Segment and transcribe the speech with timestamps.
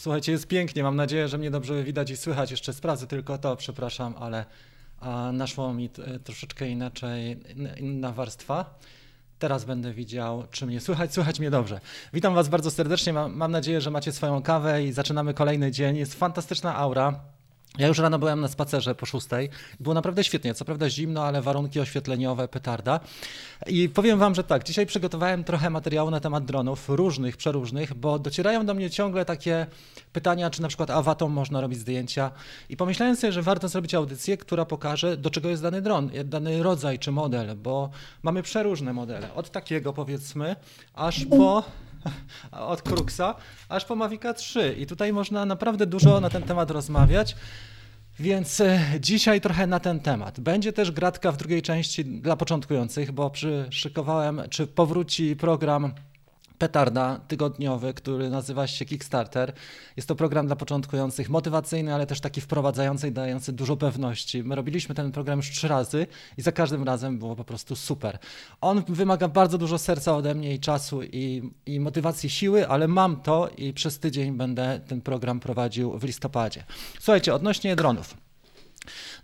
[0.00, 0.82] Słuchajcie, jest pięknie.
[0.82, 2.50] Mam nadzieję, że mnie dobrze widać i słychać.
[2.50, 4.44] Jeszcze sprawdzę tylko to, przepraszam, ale
[5.00, 7.40] a, naszło mi t, troszeczkę inaczej,
[7.76, 8.78] inna warstwa.
[9.38, 11.14] Teraz będę widział, czy mnie słychać.
[11.14, 11.80] Słychać mnie dobrze.
[12.12, 13.12] Witam Was bardzo serdecznie.
[13.12, 15.96] Mam, mam nadzieję, że macie swoją kawę i zaczynamy kolejny dzień.
[15.96, 17.20] Jest fantastyczna aura.
[17.78, 19.48] Ja już rano byłem na spacerze po szóstej.
[19.80, 20.54] Było naprawdę świetnie.
[20.54, 23.00] Co prawda zimno, ale warunki oświetleniowe, petarda.
[23.66, 28.18] I powiem wam, że tak, dzisiaj przygotowałem trochę materiału na temat dronów, różnych, przeróżnych, bo
[28.18, 29.66] docierają do mnie ciągle takie
[30.12, 32.30] pytania, czy na przykład awatą można robić zdjęcia.
[32.68, 36.62] I pomyślałem sobie, że warto zrobić audycję, która pokaże, do czego jest dany dron, dany
[36.62, 37.90] rodzaj czy model, bo
[38.22, 39.34] mamy przeróżne modele.
[39.34, 40.56] Od takiego powiedzmy,
[40.94, 41.64] aż po
[42.52, 43.34] od Kruxa
[43.68, 47.36] aż po Mavica 3 i tutaj można naprawdę dużo na ten temat rozmawiać.
[48.20, 50.40] Więc e, dzisiaj trochę na ten temat.
[50.40, 55.92] Będzie też gratka w drugiej części dla początkujących, bo przyszykowałem, czy powróci program
[56.60, 59.52] petarda tygodniowy, który nazywa się Kickstarter.
[59.96, 64.44] Jest to program dla początkujących, motywacyjny, ale też taki wprowadzający i dający dużo pewności.
[64.44, 66.06] My robiliśmy ten program już trzy razy
[66.38, 68.18] i za każdym razem było po prostu super.
[68.60, 73.16] On wymaga bardzo dużo serca ode mnie i czasu i, i motywacji siły, ale mam
[73.16, 76.64] to i przez tydzień będę ten program prowadził w listopadzie.
[77.00, 78.29] Słuchajcie, odnośnie dronów.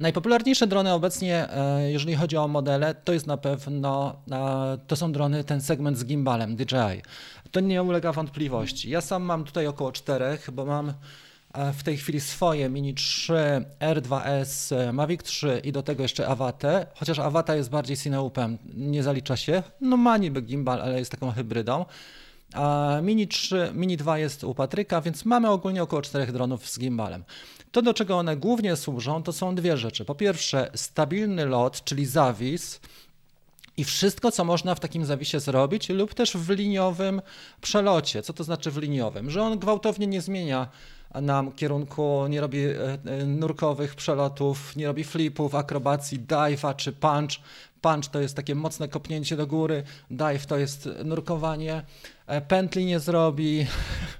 [0.01, 5.13] Najpopularniejsze drony obecnie, e, jeżeli chodzi o modele, to jest na pewno, e, to są
[5.13, 7.03] drony, ten segment z gimbalem DJI.
[7.51, 8.91] To nie ulega wątpliwości.
[8.91, 10.93] Ja sam mam tutaj około czterech, bo mam
[11.55, 13.35] e, w tej chwili swoje Mini 3,
[13.81, 19.37] R2S, Mavic 3 i do tego jeszcze Avate, chociaż Avata jest bardziej cineupem, nie zalicza
[19.37, 19.63] się.
[19.81, 21.85] No ma niby gimbal, ale jest taką hybrydą.
[22.55, 26.79] A Mini 3, Mini 2 jest u Patryka, więc mamy ogólnie około czterech dronów z
[26.79, 27.25] gimbalem.
[27.73, 30.05] To, do czego one głównie służą, to są dwie rzeczy.
[30.05, 32.81] Po pierwsze, stabilny lot, czyli zawis,
[33.77, 37.23] i wszystko, co można w takim zawisie zrobić, lub też w liniowym
[37.61, 38.23] przelocie.
[38.23, 39.31] Co to znaczy w liniowym?
[39.31, 40.69] Że on gwałtownie nie zmienia
[41.15, 47.41] nam kierunku, nie robi e, e, nurkowych przelotów, nie robi flipów, akrobacji, dive'a czy punch.
[47.87, 51.83] Punch to jest takie mocne kopnięcie do góry, dive to jest nurkowanie,
[52.27, 53.67] e, pętli nie zrobi.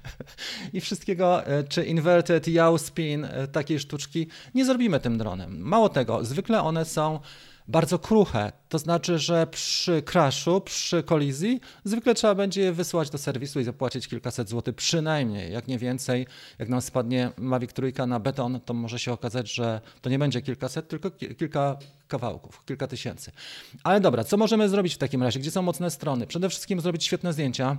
[0.73, 4.27] I wszystkiego, czy inverted yaw spin, takiej sztuczki.
[4.55, 5.59] Nie zrobimy tym dronem.
[5.59, 7.19] Mało tego, zwykle one są
[7.67, 8.51] bardzo kruche.
[8.69, 13.63] To znaczy, że przy crashu, przy kolizji, zwykle trzeba będzie je wysłać do serwisu i
[13.63, 16.27] zapłacić kilkaset złotych przynajmniej, jak nie więcej.
[16.59, 20.41] Jak nam spadnie Mavic Trójka na beton, to może się okazać, że to nie będzie
[20.41, 21.77] kilkaset, tylko kilka
[22.07, 23.31] kawałków, kilka tysięcy.
[23.83, 25.39] Ale dobra, co możemy zrobić w takim razie?
[25.39, 26.27] Gdzie są mocne strony?
[26.27, 27.77] Przede wszystkim zrobić świetne zdjęcia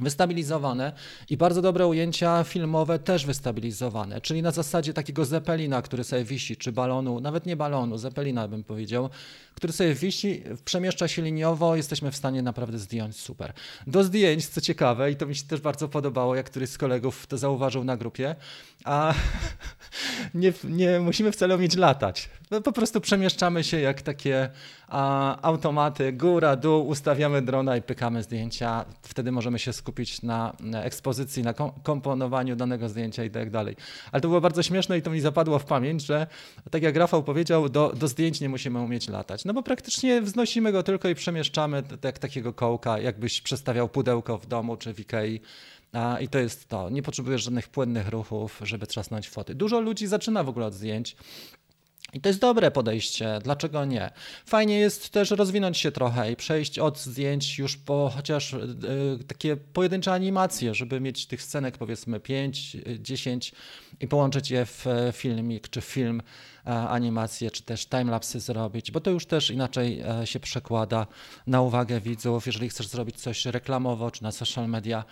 [0.00, 0.92] wystabilizowane
[1.30, 6.56] i bardzo dobre ujęcia filmowe też wystabilizowane, czyli na zasadzie takiego zepelina, który sobie wisi,
[6.56, 9.10] czy balonu, nawet nie balonu, zepelina bym powiedział,
[9.54, 13.52] który sobie wisi, przemieszcza się liniowo, jesteśmy w stanie naprawdę zdjąć super.
[13.86, 17.26] Do zdjęć, co ciekawe, i to mi się też bardzo podobało, jak któryś z kolegów
[17.26, 18.36] to zauważył na grupie,
[18.84, 19.14] a
[20.34, 22.28] nie, nie musimy wcale umieć latać.
[22.50, 24.50] No, po prostu przemieszczamy się jak takie
[24.88, 28.84] a, automaty, góra, dół, ustawiamy drona i pykamy zdjęcia.
[29.02, 29.72] Wtedy możemy się
[30.22, 33.76] na, na ekspozycji, na komponowaniu danego zdjęcia i tak dalej.
[34.12, 36.26] Ale to było bardzo śmieszne i to mi zapadło w pamięć, że
[36.70, 39.44] tak jak Rafał powiedział, do, do zdjęć nie musimy umieć latać.
[39.44, 44.46] No bo praktycznie wznosimy go tylko i przemieszczamy jak takiego kołka, jakbyś przestawiał pudełko w
[44.46, 45.40] domu czy w Ikei.
[45.94, 46.90] A, I to jest to.
[46.90, 49.54] Nie potrzebujesz żadnych płynnych ruchów, żeby trzasnąć foty.
[49.54, 51.16] Dużo ludzi zaczyna w ogóle od zdjęć.
[52.14, 54.10] I to jest dobre podejście, dlaczego nie?
[54.46, 58.58] Fajnie jest też rozwinąć się trochę i przejść od zdjęć już po chociaż y,
[59.26, 63.52] takie pojedyncze animacje, żeby mieć tych scenek powiedzmy 5, 10
[64.00, 66.22] i połączyć je w filmik czy film,
[66.64, 71.06] animacje, czy też timelapsy zrobić, bo to już też inaczej się przekłada
[71.46, 72.46] na uwagę widzów.
[72.46, 75.04] Jeżeli chcesz zrobić coś reklamowo czy na social media,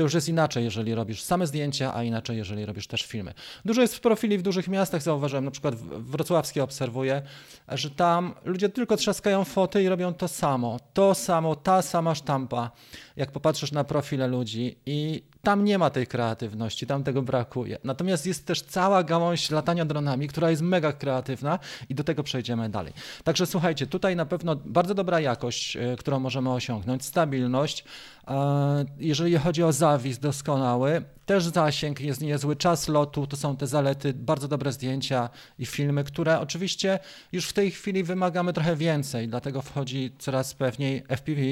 [0.00, 3.34] to już jest inaczej, jeżeli robisz same zdjęcia, a inaczej, jeżeli robisz też filmy.
[3.64, 7.22] Dużo jest w profili w dużych miastach, zauważyłem, na przykład wrocławskie obserwuję,
[7.68, 10.80] że tam ludzie tylko trzaskają foty i robią to samo.
[10.94, 12.70] To samo, ta sama sztampa,
[13.16, 17.78] jak popatrzysz na profile ludzi i tam nie ma tej kreatywności, tam tego brakuje.
[17.84, 21.58] Natomiast jest też cała gałąź latania dronami, która jest mega kreatywna
[21.88, 22.92] i do tego przejdziemy dalej.
[23.24, 27.84] Także słuchajcie, tutaj na pewno bardzo dobra jakość, e, którą możemy osiągnąć, stabilność.
[28.28, 33.66] E, jeżeli chodzi o zawis doskonały, też zasięg jest niezły, czas lotu, to są te
[33.66, 35.28] zalety, bardzo dobre zdjęcia
[35.58, 36.98] i filmy, które oczywiście
[37.32, 41.42] już w tej chwili wymagamy trochę więcej, dlatego wchodzi coraz pewniej FPV,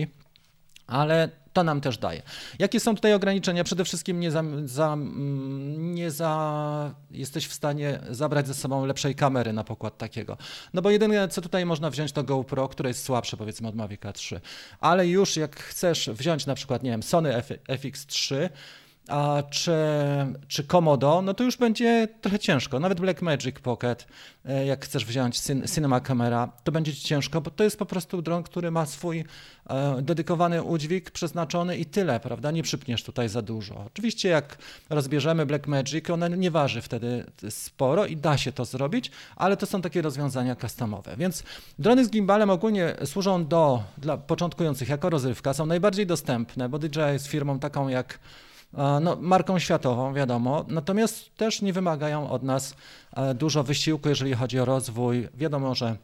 [0.87, 2.23] ale to nam też daje.
[2.59, 3.65] Jakie są tutaj ograniczenia?
[3.65, 9.15] Przede wszystkim nie za, za, mm, nie za jesteś w stanie zabrać ze sobą lepszej
[9.15, 10.37] kamery na pokład takiego.
[10.75, 14.01] No bo jedyne, co tutaj można wziąć, to GoPro, które jest słabsze powiedzmy od Mavic
[14.15, 14.41] 3.
[14.81, 18.49] Ale już jak chcesz wziąć na przykład, nie wiem, Sony FX3,
[19.09, 19.73] a czy,
[20.49, 22.81] czy Komodo, no to już będzie trochę ciężko.
[22.81, 24.07] Nawet Blackmagic Pocket,
[24.45, 25.41] e, jak chcesz wziąć
[25.75, 29.25] Cinema Camera, to będzie ci ciężko, bo to jest po prostu dron, który ma swój
[29.71, 32.51] e, dedykowany udźwig przeznaczony i tyle, prawda?
[32.51, 33.85] Nie przypniesz tutaj za dużo.
[33.87, 34.59] Oczywiście jak
[34.91, 39.83] rozbierzemy Blackmagic, ona nie waży wtedy sporo i da się to zrobić, ale to są
[39.83, 41.17] takie rozwiązania customowe.
[41.17, 41.43] Więc
[41.79, 47.01] drony z gimbalem ogólnie służą do, dla początkujących jako rozrywka, są najbardziej dostępne, bo DJI
[47.13, 48.19] jest firmą taką jak
[48.73, 52.75] no, marką światową, wiadomo, natomiast też nie wymagają od nas
[53.17, 55.29] e, dużo wysiłku, jeżeli chodzi o rozwój.
[55.35, 55.97] Wiadomo, że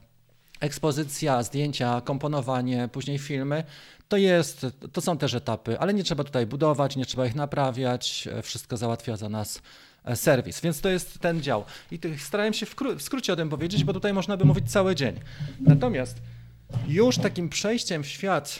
[0.61, 3.65] ekspozycja, zdjęcia, komponowanie, później filmy,
[4.09, 8.29] to jest, to są też etapy, ale nie trzeba tutaj budować, nie trzeba ich naprawiać,
[8.33, 9.63] e, wszystko załatwia za nas
[10.05, 11.65] e, serwis, więc to jest ten dział.
[11.91, 15.21] I starałem się w, skrócie o tym powiedzieć, bo tutaj można by mówić cały dzień.
[15.61, 16.17] Natomiast
[16.89, 18.59] już takim przejściem w świat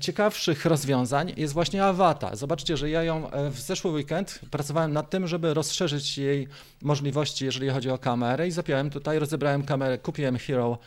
[0.00, 2.36] ciekawszych rozwiązań jest właśnie Avata.
[2.36, 6.48] Zobaczcie, że ja ją e, w zeszły weekend pracowałem nad tym, żeby rozszerzyć jej
[6.82, 10.78] możliwości, jeżeli chodzi o kamerę i zapiąłem tutaj, rozebrałem kamerę, kupiłem Hero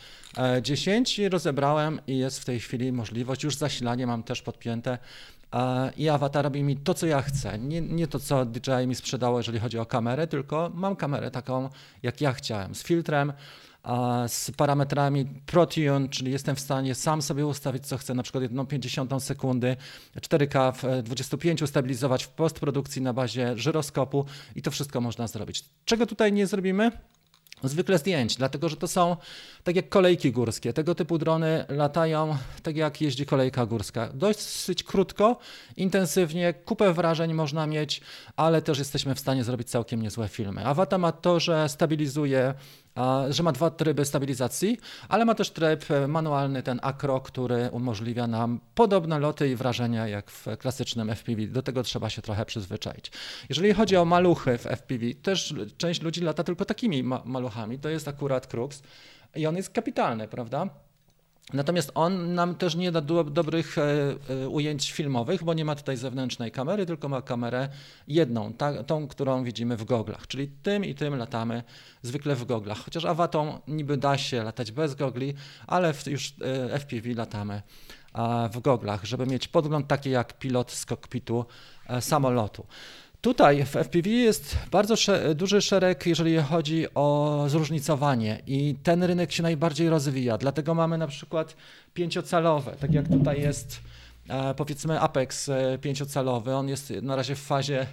[0.62, 4.97] 10 e, i rozebrałem i jest w tej chwili możliwość, już zasilanie mam też podpięte
[5.97, 7.59] i Avatar robi mi to, co ja chcę.
[7.59, 11.69] Nie, nie to, co DJI mi sprzedało, jeżeli chodzi o kamerę, tylko mam kamerę taką,
[12.03, 13.33] jak ja chciałem, z filtrem,
[14.27, 19.19] z parametrami ProTune, czyli jestem w stanie sam sobie ustawić co chcę, na przykład 1,50
[19.19, 19.75] sekundy,
[20.15, 25.65] 4K w 25 stabilizować w postprodukcji na bazie żyroskopu i to wszystko można zrobić.
[25.85, 26.91] Czego tutaj nie zrobimy?
[27.63, 29.17] zwykle zdjęć, dlatego że to są
[29.63, 30.73] tak jak kolejki górskie.
[30.73, 34.09] Tego typu drony latają tak jak jeździ kolejka górska.
[34.13, 35.37] Dosyć krótko,
[35.77, 38.01] intensywnie, kupę wrażeń można mieć,
[38.35, 40.65] ale też jesteśmy w stanie zrobić całkiem niezłe filmy.
[40.65, 42.53] Avata ma to, że stabilizuje
[43.30, 44.77] że ma dwa tryby stabilizacji,
[45.09, 50.07] ale ma też tryb e, manualny, ten acro, który umożliwia nam podobne loty i wrażenia
[50.07, 51.47] jak w klasycznym FPV.
[51.47, 53.12] Do tego trzeba się trochę przyzwyczaić.
[53.50, 57.80] Jeżeli chodzi o maluchy w FPV, też część ludzi lata tylko takimi ma maluchami.
[57.80, 58.81] To jest akurat Crux
[59.36, 60.69] i on jest kapitalny, prawda?
[61.54, 63.84] Natomiast on nam też nie da do, dobrych e,
[64.30, 67.69] e, ujęć filmowych, bo nie ma tutaj zewnętrznej kamery, tylko ma kamerę
[68.07, 70.28] jedną, ta, tą, którą widzimy w goglach.
[70.28, 71.63] Czyli tym i tym latamy
[72.01, 72.78] zwykle w goglach.
[72.78, 75.34] Chociaż awatą niby da się latać bez gogli,
[75.68, 76.34] ale w, już
[76.72, 77.62] e, FPV latamy
[78.51, 81.46] w goglach, żeby mieć podgląd taki jak pilot z kokpitu
[81.88, 82.66] e, samolotu.
[83.21, 84.95] Tutaj w FPV jest bardzo
[85.36, 90.38] duży szereg, jeżeli chodzi o zróżnicowanie i ten rynek się najbardziej rozwija.
[90.38, 91.56] Dlatego mamy na przykład
[91.94, 93.80] pięciocalowe, tak jak tutaj jest
[94.30, 96.56] e, powiedzmy Apex e, pięciocalowy.
[96.56, 97.88] On jest na razie w fazie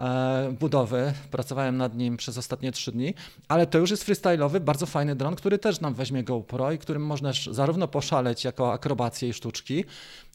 [0.00, 1.12] E, budowy.
[1.30, 3.14] Pracowałem nad nim przez ostatnie trzy dni,
[3.48, 7.06] ale to już jest freestyle'owy, bardzo fajny dron, który też nam weźmie GoPro i którym
[7.06, 9.84] można zarówno poszaleć jako akrobacje i sztuczki,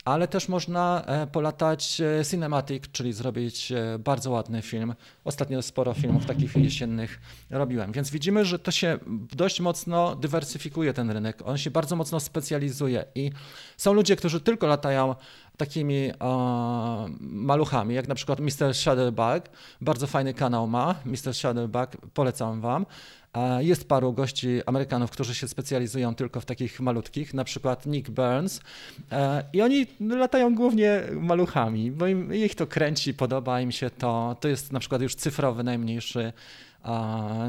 [0.06, 4.94] ale też można e, polatać e, cinematic, czyli zrobić bardzo ładny film.
[5.24, 7.20] Ostatnio sporo filmów takich jesiennych
[7.50, 9.00] robiłem, więc widzimy, że to się
[9.36, 11.42] dość mocno dywersyfikuje ten rynek.
[11.46, 13.32] On się bardzo mocno specjalizuje i
[13.78, 15.16] są ludzie, którzy tylko latają
[15.66, 16.12] takimi
[17.20, 18.74] maluchami, jak na przykład Mr.
[18.74, 19.44] Shadowbug.
[19.82, 21.34] Bardzo fajny kanał ma, Mr.
[21.34, 22.86] Shadowbug, polecam wam.
[23.60, 28.60] Jest paru gości Amerykanów, którzy się specjalizują tylko w takich malutkich, na przykład Nick Burns.
[29.54, 34.36] I oni latają głównie maluchami, bo im, ich to kręci, podoba im się to.
[34.40, 36.34] To jest na przykład już cyfrowy najmniejszy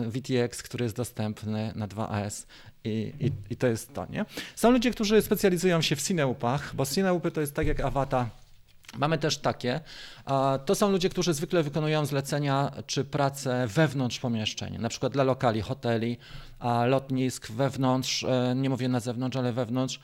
[0.08, 2.46] VTX, który jest dostępny na 2AS
[2.84, 4.24] i, i, i to jest to, nie?
[4.56, 8.30] Są ludzie, którzy specjalizują się w cineupach, bo cineupy to jest tak jak awata
[8.98, 9.80] Mamy też takie.
[10.66, 15.60] To są ludzie, którzy zwykle wykonują zlecenia czy pracę wewnątrz pomieszczeń, na przykład dla lokali,
[15.60, 16.18] hoteli,
[16.86, 20.00] lotnisk, wewnątrz, e, nie mówię na zewnątrz, ale wewnątrz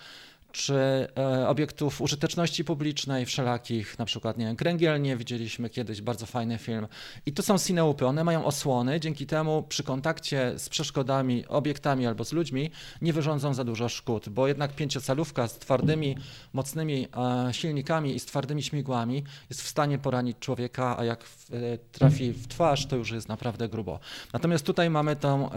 [0.58, 0.74] czy
[1.18, 6.86] e, obiektów użyteczności publicznej wszelakich, na przykład nie kręgielnie widzieliśmy kiedyś, bardzo fajny film.
[7.26, 12.24] I to są cineupy, one mają osłony, dzięki temu przy kontakcie z przeszkodami, obiektami albo
[12.24, 12.70] z ludźmi
[13.02, 16.16] nie wyrządzą za dużo szkód, bo jednak pięciocalówka z twardymi,
[16.52, 17.08] mocnymi
[17.48, 22.32] e, silnikami i z twardymi śmigłami jest w stanie poranić człowieka, a jak e, trafi
[22.32, 24.00] w twarz, to już jest naprawdę grubo.
[24.32, 25.50] Natomiast tutaj mamy tą,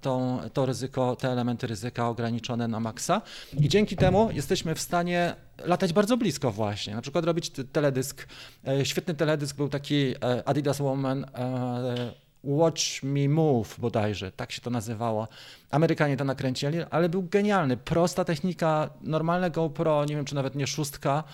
[0.00, 3.22] tą, to ryzyko, te elementy ryzyka ograniczone na maksa
[3.60, 5.34] i dzięki temu jesteśmy w stanie
[5.64, 8.26] latać bardzo blisko właśnie, na przykład robić teledysk.
[8.68, 12.12] E, świetny teledysk był taki e, Adidas Woman e,
[12.44, 15.28] Watch Me Move bodajże, tak się to nazywało.
[15.70, 17.76] Amerykanie to nakręcili, ale był genialny.
[17.76, 21.24] Prosta technika, normalne GoPro, nie wiem czy nawet nie szóstka,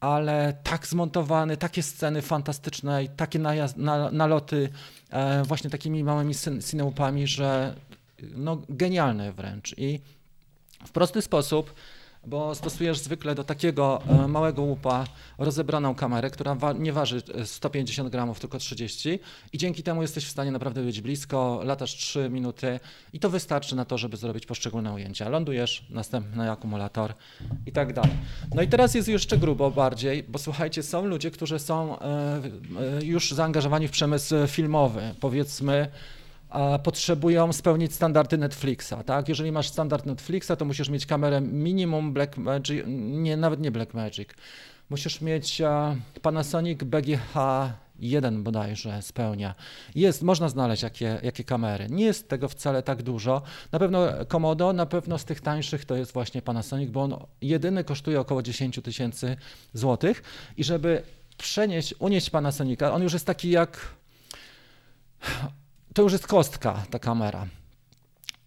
[0.00, 3.38] ale tak zmontowany, takie sceny fantastyczne i takie
[4.12, 4.68] naloty
[5.44, 6.34] właśnie takimi małymi
[6.70, 7.74] cineupami, że
[8.36, 9.74] no genialne wręcz.
[9.78, 10.00] I
[10.86, 11.74] w prosty sposób
[12.26, 15.04] bo stosujesz zwykle do takiego e, małego łupa
[15.38, 19.18] rozebraną kamerę, która wa nie waży 150 gramów, tylko 30
[19.52, 22.80] i dzięki temu jesteś w stanie naprawdę być blisko, latasz 3 minuty
[23.12, 25.28] i to wystarczy na to, żeby zrobić poszczególne ujęcia.
[25.28, 27.14] Lądujesz, następny akumulator
[27.66, 28.16] i tak dalej.
[28.54, 32.40] No i teraz jest jeszcze grubo bardziej, bo słuchajcie, są ludzie, którzy są e,
[33.02, 35.88] już zaangażowani w przemysł filmowy, powiedzmy
[36.82, 39.28] potrzebują spełnić standardy Netflixa, tak?
[39.28, 44.28] Jeżeli masz standard Netflixa, to musisz mieć kamerę minimum Blackmagic, nie, nawet nie Blackmagic.
[44.90, 45.62] Musisz mieć
[46.22, 47.34] Panasonic BGH
[47.98, 49.54] 1 bodajże spełnia.
[49.94, 51.86] Jest, można znaleźć jakie, jakie kamery.
[51.90, 53.42] Nie jest tego wcale tak dużo.
[53.72, 57.84] Na pewno Komodo, na pewno z tych tańszych to jest właśnie Panasonic, bo on jedyny
[57.84, 59.36] kosztuje około 10 tysięcy
[59.72, 60.22] złotych
[60.56, 61.02] i żeby
[61.38, 63.78] przenieść, unieść Panasonica, on już jest taki jak
[65.96, 67.46] to już jest kostka, ta kamera.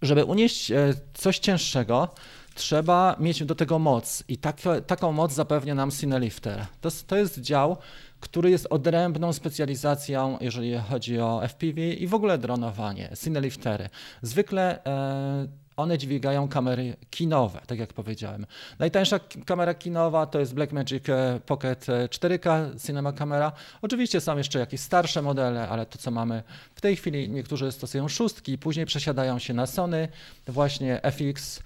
[0.02, 2.08] Żeby unieść e, coś cięższego,
[2.56, 6.66] trzeba mieć do tego moc i tak, taką moc zapewnia nam Cinelifter.
[6.82, 7.78] To, to jest dział,
[8.20, 13.90] który jest odrębną specjalizacją, jeżeli chodzi o FPV i w ogóle dronowanie, Cineliftery.
[14.22, 15.48] Zwykle e,
[15.80, 18.46] one dźwigają kamery kinowe, tak jak powiedziałem.
[18.80, 23.52] Najtańsza kamera kinowa to jest Blackmagic e, Pocket 4K e, Cinema Camera.
[23.82, 26.44] Oczywiście są jeszcze jakieś starsze modele, ale to co mamy
[26.76, 30.08] w tej chwili, niektórzy stosują szóstki, później przesiadają się na Sony,
[30.48, 31.64] właśnie FX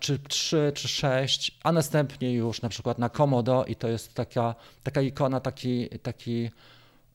[0.00, 4.54] czy 3, czy 6, a następnie już na przykład na Komodo i to jest taka,
[4.82, 6.50] taka ikona, taki, taki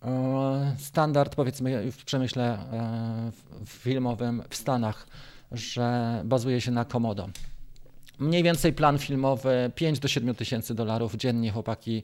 [0.06, 2.58] e, standard powiedzmy w przemyśle
[3.66, 5.08] filmowym w Stanach
[5.52, 7.30] że bazuje się na Komodo.
[8.20, 12.04] Mniej więcej plan filmowy 5 do 7 tysięcy dolarów dziennie chłopaki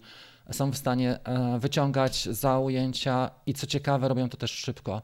[0.51, 5.01] są w stanie e, wyciągać za ujęcia i co ciekawe robią to też szybko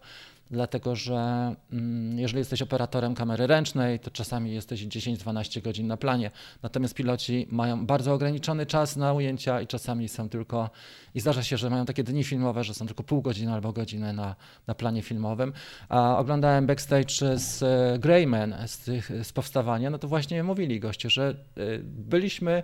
[0.52, 6.32] dlatego że mm, jeżeli jesteś operatorem kamery ręcznej, to czasami jesteś 10-12 godzin na planie.
[6.64, 10.70] Natomiast piloci mają bardzo ograniczony czas na ujęcia i czasami są tylko,
[11.16, 14.14] i zdarza się, że mają takie dni filmowe, że są tylko pół godziny albo godzinę
[14.14, 14.36] na,
[14.68, 15.54] na planie filmowym.
[15.90, 18.86] A oglądałem backstage z e, Greyman, z,
[19.28, 22.64] z powstawania, no to właśnie mówili goście, że e, byliśmy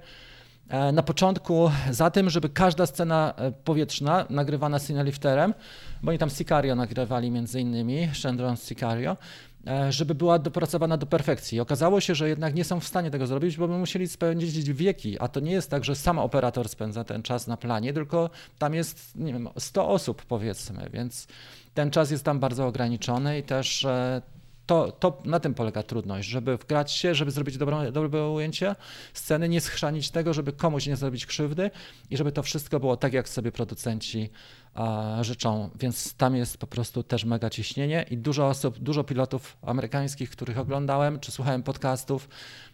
[0.93, 5.53] na początku za tym, żeby każda scena e, powietrzna nagrywana Cinelifterem,
[6.03, 9.17] bo oni tam Sicario nagrywali między innymi, Shandron Sicario,
[9.67, 11.59] e, żeby była dopracowana do perfekcji.
[11.59, 15.19] Okazało się, że jednak nie są w stanie tego zrobić, bo by musieli spędzić wieki,
[15.19, 18.29] a to nie jest tak, że sam operator spędza ten czas na planie, tylko
[18.59, 21.27] tam jest, nie wiem, 100 osób powiedzmy, więc
[21.73, 23.87] ten czas jest tam bardzo ograniczony i też
[24.65, 28.75] to, to na tym polega trudność, żeby wgrać się, żeby zrobić dobre, dobre ujęcie
[29.13, 31.71] sceny, nie schrzanić tego, żeby komuś nie zrobić krzywdy
[32.09, 34.29] i żeby to wszystko było tak, jak sobie producenci
[35.21, 35.69] życzą.
[35.79, 40.57] Więc tam jest po prostu też mega ciśnienie i dużo osób, dużo pilotów amerykańskich, których
[40.57, 42.29] oglądałem czy słuchałem podcastów,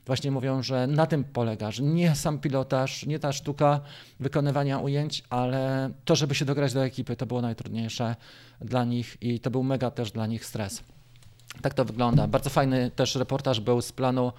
[0.06, 3.80] właśnie mówią, że na tym polega, że nie sam pilotaż, nie ta sztuka
[4.20, 8.16] wykonywania ujęć, ale to, żeby się dograć do ekipy, to było najtrudniejsze
[8.62, 10.84] dla nich i to był mega też dla nich stres.
[11.62, 12.28] Tak to wygląda.
[12.28, 14.32] Bardzo fajny też reportaż był z planu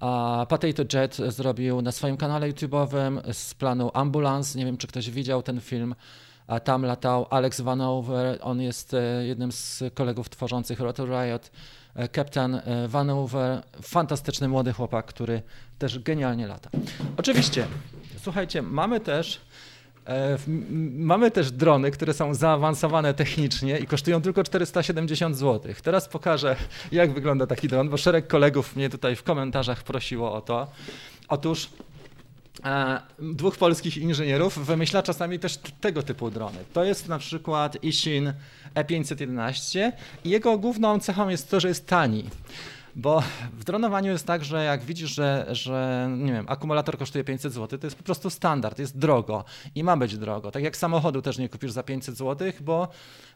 [0.00, 4.58] a Potato Jet zrobił na swoim kanale YouTube'owym z planu Ambulance.
[4.58, 5.94] Nie wiem, czy ktoś widział ten film.
[6.46, 8.38] A tam latał Alex Vanover.
[8.42, 11.50] On jest e, jednym z kolegów tworzących Rotor Riot.
[11.94, 15.42] E, Captain e, Vanover, fantastyczny młody chłopak, który
[15.78, 16.70] też genialnie lata.
[17.16, 17.66] Oczywiście,
[18.22, 19.40] słuchajcie, mamy też
[20.96, 25.74] mamy też drony, które są zaawansowane technicznie i kosztują tylko 470 zł.
[25.82, 26.56] Teraz pokażę,
[26.92, 30.66] jak wygląda taki dron, bo szereg kolegów mnie tutaj w komentarzach prosiło o to.
[31.28, 31.68] Otóż
[32.64, 36.58] e, dwóch polskich inżynierów wymyśla czasami też tego typu drony.
[36.72, 38.32] To jest na przykład Ishin
[38.74, 39.92] E511
[40.24, 42.24] i jego główną cechą jest to, że jest tani.
[42.98, 43.22] Bo
[43.52, 47.78] w dronowaniu jest tak, że jak widzisz, że, że nie wiem, akumulator kosztuje 500 zł,
[47.78, 50.50] to jest po prostu standard, jest drogo i ma być drogo.
[50.50, 52.88] Tak jak samochodu też nie kupisz za 500 zł, bo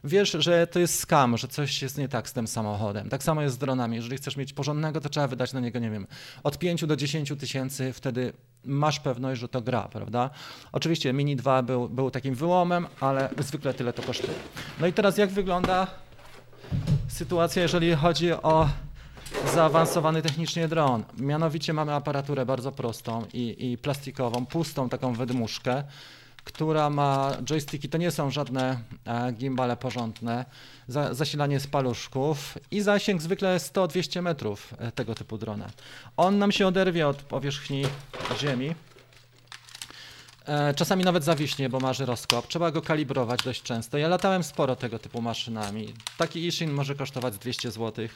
[0.03, 3.09] wiesz, że to jest skam, że coś jest nie tak z tym samochodem.
[3.09, 3.95] Tak samo jest z dronami.
[3.95, 6.07] Jeżeli chcesz mieć porządnego, to trzeba wydać na niego, nie wiem,
[6.43, 8.33] od 5 do 10 tysięcy, wtedy
[8.65, 10.29] masz pewność, że to gra, prawda?
[10.71, 14.33] Oczywiście Mini 2 był, był takim wyłomem, ale zwykle tyle to kosztuje.
[14.79, 15.87] No i teraz jak wygląda
[17.07, 18.69] sytuacja, jeżeli chodzi o
[19.53, 21.03] zaawansowany technicznie dron.
[21.17, 25.83] Mianowicie mamy aparaturę bardzo prostą i, i plastikową, pustą taką wydmuszkę,
[26.43, 30.45] która ma joysticki, to nie są żadne e, gimbale porządne,
[30.87, 35.69] za, zasilanie z paluszków i zasięg zwykle 100-200 metrów e, tego typu drona.
[36.17, 37.83] On nam się oderwie od powierzchni
[38.39, 38.75] ziemi.
[40.45, 42.47] E, czasami nawet zawiśnie, bo ma żyroskop.
[42.47, 43.97] Trzeba go kalibrować dość często.
[43.97, 45.93] Ja latałem sporo tego typu maszynami.
[46.17, 48.07] Taki Ishin może kosztować 200 zł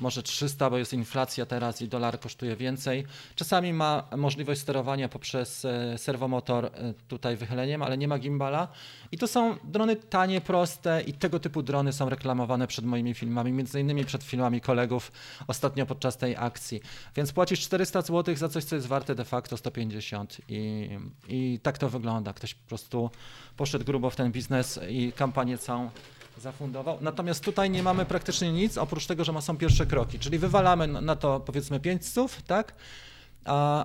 [0.00, 3.06] może 300, bo jest inflacja teraz i dolar kosztuje więcej.
[3.34, 6.70] Czasami ma możliwość sterowania poprzez e, serwomotor e,
[7.08, 8.68] tutaj wychyleniem, ale nie ma gimbala.
[9.12, 13.52] I to są drony tanie, proste i tego typu drony są reklamowane przed moimi filmami,
[13.52, 15.12] między innymi przed filmami kolegów
[15.46, 16.80] ostatnio podczas tej akcji.
[17.16, 20.88] Więc płacisz 400 zł za coś, co jest warte de facto 150 i,
[21.28, 22.32] i tak to wygląda.
[22.32, 23.10] Ktoś po prostu
[23.56, 25.90] poszedł grubo w ten biznes i kampanię całą
[26.38, 26.98] zafundował.
[27.00, 31.16] Natomiast tutaj nie mamy praktycznie nic, oprócz tego, że są pierwsze kroki, czyli wywalamy na
[31.16, 32.74] to powiedzmy 5 słów, tak?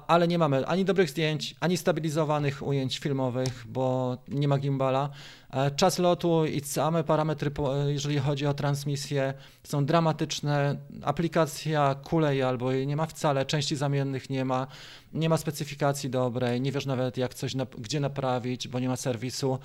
[0.07, 5.09] ale nie mamy ani dobrych zdjęć, ani stabilizowanych ujęć filmowych, bo nie ma gimbala.
[5.53, 7.51] E, czas lotu i same parametry,
[7.87, 9.33] jeżeli chodzi o transmisję,
[9.63, 10.77] są dramatyczne.
[11.03, 14.67] Aplikacja kuleje albo jej nie ma wcale, części zamiennych nie ma,
[15.13, 19.59] nie ma specyfikacji dobrej, nie wiesz nawet jak coś, gdzie naprawić, bo nie ma serwisu.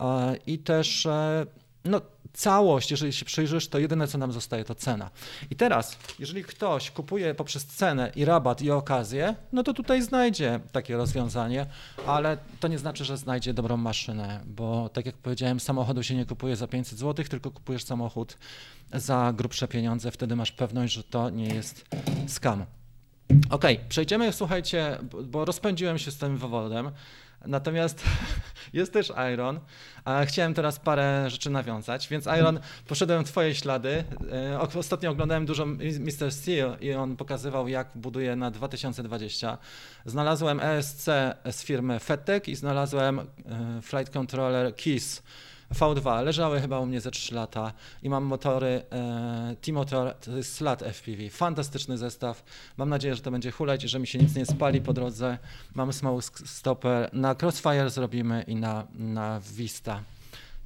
[0.00, 1.46] E, I też e,
[1.84, 2.00] no,
[2.32, 5.10] całość, jeżeli się przyjrzysz, to jedyne, co nam zostaje, to cena.
[5.50, 10.60] I teraz, jeżeli ktoś kupuje poprzez cenę i rabat i okazję, no to tutaj znajdzie
[10.72, 11.66] takie rozwiązanie,
[12.06, 16.26] ale to nie znaczy, że znajdzie dobrą maszynę, bo tak jak powiedziałem, samochodu się nie
[16.26, 18.38] kupuje za 500 zł, tylko kupujesz samochód
[18.92, 21.84] za grubsze pieniądze, wtedy masz pewność, że to nie jest
[22.26, 22.64] skam.
[23.50, 26.90] Ok, przejdziemy, słuchajcie, bo rozpędziłem się z tym wywodem.
[27.46, 28.02] Natomiast
[28.72, 29.60] jest też Iron.
[30.04, 34.04] A chciałem teraz parę rzeczy nawiązać, więc Iron, poszedłem w twoje ślady.
[34.32, 35.66] E, ostatnio oglądałem dużo
[36.00, 36.32] Mr.
[36.32, 39.58] Steel i on pokazywał, jak buduje na 2020.
[40.06, 41.08] Znalazłem ESC
[41.50, 43.24] z firmy FedTech i znalazłem e,
[43.82, 45.22] Flight Controller Keys
[45.72, 50.54] V2 leżały chyba u mnie ze 3 lata i mam motory e, T-Motor, to jest
[50.54, 51.30] SLAT FPV.
[51.30, 52.44] Fantastyczny zestaw.
[52.76, 55.38] Mam nadzieję, że to będzie hulać, że mi się nic nie spali po drodze.
[55.74, 57.10] Mamy smoke stopper.
[57.12, 60.02] Na Crossfire zrobimy i na, na Vista.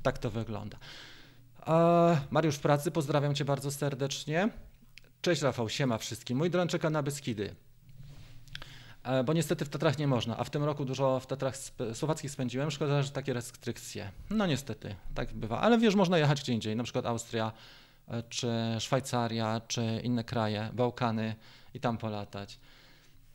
[0.02, 0.78] Tak to wygląda.
[1.66, 4.48] E, Mariusz Pracy, pozdrawiam Cię bardzo serdecznie.
[5.22, 6.38] Cześć Rafał, siema wszystkim.
[6.38, 7.54] Mój dron czeka na Beskidy.
[9.06, 11.56] E, bo niestety w Tatrach nie można, a w tym roku dużo w Tatrach
[11.94, 14.10] słowackich spędziłem, szkoda, że takie restrykcje.
[14.30, 17.52] No niestety, tak bywa, ale wiesz, można jechać gdzie indziej, na przykład Austria,
[18.08, 21.34] e, czy Szwajcaria, czy inne kraje, Bałkany
[21.74, 22.58] i tam polatać.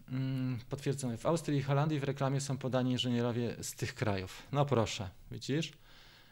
[0.09, 1.17] Mm, potwierdzone.
[1.17, 4.43] W Austrii i Holandii w reklamie są podani inżynierowie z tych krajów.
[4.51, 5.71] No proszę, widzisz?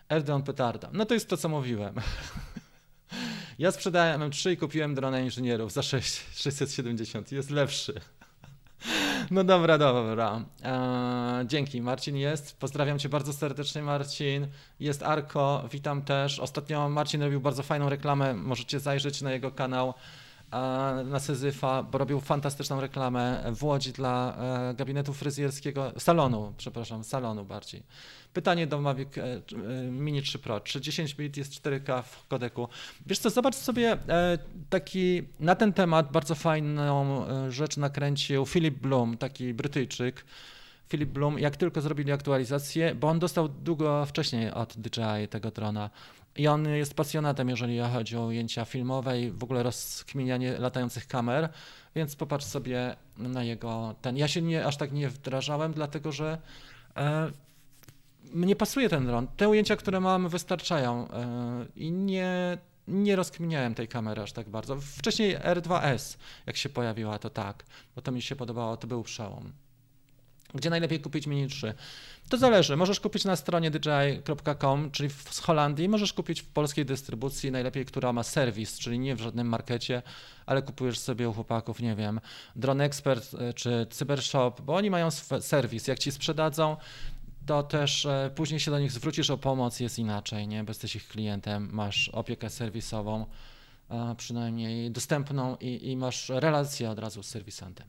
[0.10, 0.90] Erdogan petarda.
[0.94, 1.96] No to jest to, co mówiłem.
[3.60, 7.32] Ja sprzedałem M3 i kupiłem drona inżynierów za 6, 670.
[7.32, 8.02] Jest lepszy.
[9.32, 10.46] No dobra, dobra.
[10.64, 12.60] Eee, dzięki, Marcin jest.
[12.60, 14.48] Pozdrawiam cię bardzo serdecznie, Marcin.
[14.80, 16.40] Jest Arko, witam też.
[16.40, 19.94] Ostatnio Marcin robił bardzo fajną reklamę, możecie zajrzeć na jego kanał
[21.06, 24.38] na Syzyfa, bo robił fantastyczną reklamę w Łodzi dla
[24.70, 27.84] e, gabinetu fryzjerskiego, salonu, przepraszam, salonu bardziej.
[28.34, 29.42] Pytanie do Mavic e, e,
[29.84, 30.60] Mini 3 Pro.
[30.60, 32.68] Czy 10 bit jest 4K w kodeku?
[33.06, 33.98] Wiesz co, zobacz sobie
[34.70, 40.26] taki na ten temat bardzo fajną rzecz nakręcił Philip Bloom, taki Brytyjczyk.
[40.90, 45.90] Philip Bloom, jak tylko zrobili aktualizację, bo on dostał długo wcześniej od DJI tego drona
[46.36, 51.50] i on jest pasjonatem, jeżeli chodzi o ujęcia filmowe i w ogóle rozkminianie latających kamer,
[51.96, 54.18] więc popatrz sobie na jego ten.
[54.18, 56.38] Ja się nie, aż tak nie wdrażałem, dlatego że
[56.98, 57.32] e,
[58.34, 59.28] mnie pasuje ten dron.
[59.38, 64.76] Te ujęcia, które mam, wystarczają e, i nie, nie rozkminiałem tej kamery aż tak bardzo.
[64.76, 67.66] Wcześniej R2S, jak się pojawiła, to tak,
[67.96, 69.52] bo to mi się podobało, to był przełom.
[70.54, 71.74] Gdzie najlepiej kupić Mini 3?
[72.30, 72.78] To zależy.
[72.78, 75.90] Możesz kupić na stronie dji.com, czyli z Holandii.
[75.90, 80.02] Możesz kupić w polskiej dystrybucji, najlepiej, która ma serwis, czyli nie w żadnym markecie,
[80.46, 82.20] ale kupujesz sobie u chłopaków, nie wiem,
[82.56, 85.88] Drone Expert e, czy Cybershop, bo oni mają serwis.
[85.88, 86.78] Jak ci sprzedadzą,
[87.46, 90.64] to też e, później się do nich zwrócisz o pomoc, jest inaczej, nie?
[90.64, 93.26] Bo jesteś ich klientem, masz opiekę serwisową,
[94.18, 97.88] przynajmniej dostępną i, i masz relację od razu z serwisantem.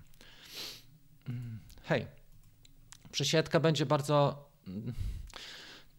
[1.28, 2.19] Mm, hej.
[3.12, 4.48] Przesiadka będzie bardzo.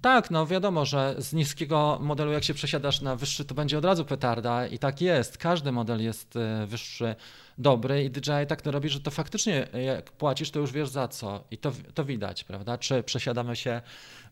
[0.01, 3.85] Tak, no wiadomo, że z niskiego modelu, jak się przesiadasz na wyższy, to będzie od
[3.85, 5.37] razu petarda i tak jest.
[5.37, 7.15] Każdy model jest e, wyższy
[7.61, 11.07] dobry i DJI tak to robi, że to faktycznie jak płacisz, to już wiesz za
[11.07, 12.77] co i to, to widać, prawda?
[12.77, 13.81] Czy przesiadamy się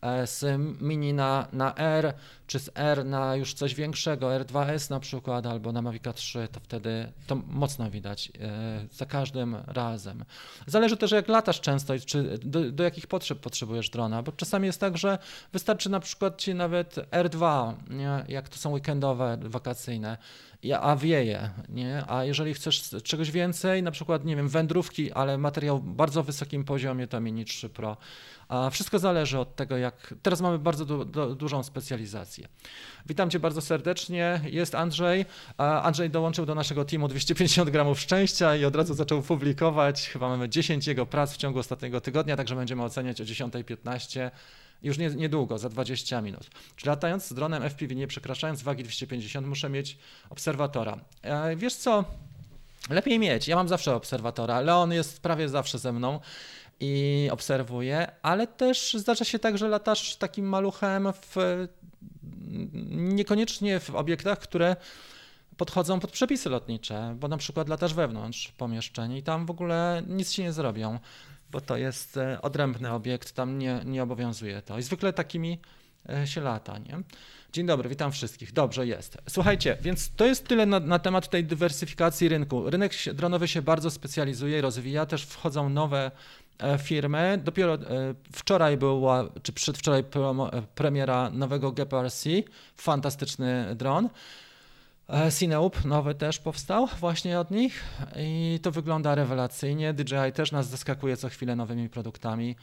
[0.02, 2.14] e, z Mini na, na R,
[2.48, 6.60] czy z R na już coś większego, R2S na przykład, albo na Mavic 3, to
[6.60, 10.26] wtedy to mocno widać e, za każdym razem.
[10.68, 14.66] Zależy też jak latasz często i czy do, do jakich potrzeb potrzebujesz drona, bo czasami
[14.66, 15.18] jest tak, że
[15.54, 18.26] wystarczy na przykład ci nawet R2, nie?
[18.28, 20.18] jak to są weekendowe, wakacyjne
[20.82, 22.04] a wieje, nie?
[22.08, 27.08] A jeżeli chcesz czegoś więcej, na przykład, nie wiem, wędrówki, ale materiał bardzo wysokim poziomie,
[27.08, 27.98] to Mini 3 Pro.
[28.48, 30.14] A wszystko zależy od tego, jak.
[30.22, 32.48] Teraz mamy bardzo du du dużą specjalizację.
[33.06, 34.42] Witam Cię bardzo serdecznie.
[34.44, 35.26] Jest Andrzej.
[35.58, 40.10] Andrzej dołączył do naszego teamu 250 gramów szczęścia i od razu zaczął publikować.
[40.10, 44.32] Chyba mamy 10 jego prac w ciągu ostatniego tygodnia, także będziemy oceniać o 10.15
[44.84, 46.50] już nie, niedługo, za 20 minut.
[46.76, 49.98] Czy latając z dronem FPV, nie przekraczając wagi 250, muszę mieć
[50.30, 51.00] obserwatora.
[51.22, 52.04] E, wiesz co?
[52.90, 53.48] Lepiej mieć.
[53.48, 54.60] Ja mam zawsze obserwatora.
[54.62, 56.20] Leon jest prawie zawsze ze mną
[56.80, 61.68] i obserwuję, ale też zdarza się tak, że latasz takim maluchem w,
[62.92, 64.76] niekoniecznie w obiektach, które
[65.58, 70.32] podchodzą pod przepisy lotnicze, bo na przykład latasz wewnątrz pomieszczeń i tam w ogóle nic
[70.32, 71.00] się nie zrobią
[71.52, 74.80] bo to jest e, odrębny obiekt, tam nie, nie obowiązuje to.
[74.80, 75.60] I zwykle takimi
[76.10, 77.00] e, się lata, nie?
[77.54, 78.54] Dzień dobry, witam wszystkich.
[78.54, 79.18] Dobrze jest.
[79.30, 82.70] Słuchajcie, więc to jest tyle na, na temat tej dywersyfikacji rynku.
[82.70, 86.12] Rynek dronowy się bardzo specjalizuje, rozwija, też wchodzą nowe
[86.60, 87.42] e, firmy.
[87.44, 87.78] Dopiero
[88.34, 90.04] wczoraj była, czy przedwczoraj
[90.76, 92.30] premiera nowego GPRC,
[92.76, 94.10] fantastyczny dron.
[95.40, 97.84] Cineup nowy też powstał właśnie od nich
[98.16, 99.94] i to wygląda rewelacyjnie.
[99.94, 102.56] DJI też nas zaskakuje co chwilę nowymi produktami.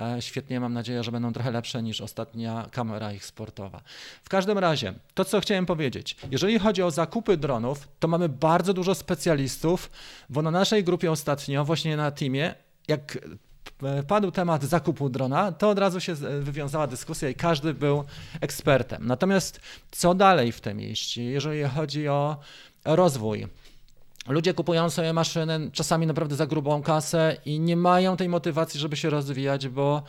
[0.00, 3.80] E, świetnie, mam nadzieję, że będą trochę lepsze niż ostatnia kamera ich sportowa.
[4.22, 8.74] W każdym razie, to co chciałem powiedzieć, jeżeli chodzi o zakupy dronów, to mamy bardzo
[8.74, 9.90] dużo specjalistów,
[10.30, 12.54] bo na naszej grupie ostatnio, właśnie na teamie,
[12.88, 13.47] jak E,
[14.08, 18.04] padł temat zakupu drona, to od razu się wywiązała dyskusja i każdy był
[18.40, 19.06] ekspertem.
[19.06, 22.36] Natomiast co dalej w tym mieście, jeżeli chodzi o
[22.84, 23.46] rozwój?
[24.28, 28.96] Ludzie kupują sobie maszyny czasami naprawdę za grubą kasę i nie mają tej motywacji, żeby
[28.96, 30.02] się rozwijać, bo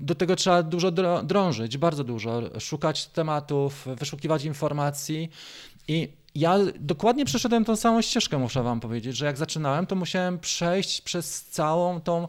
[0.00, 0.90] do tego trzeba dużo
[1.22, 5.30] drążyć, bardzo dużo, szukać tematów, wyszukiwać informacji
[5.88, 10.38] i ja dokładnie przeszedłem tą samą ścieżkę, muszę wam powiedzieć, że jak zaczynałem, to musiałem
[10.38, 12.28] przejść przez całą tą